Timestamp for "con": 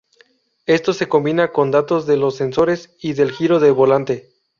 1.51-1.69